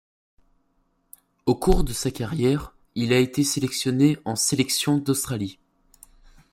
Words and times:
Au 1.45 1.53
cours 1.53 1.83
de 1.83 1.93
sa 1.93 2.09
carrière, 2.09 2.75
il 2.95 3.13
a 3.13 3.19
été 3.19 3.43
sélectionné 3.43 4.17
en 4.25 4.35
sélection 4.35 4.97
d'Australie. 4.97 5.59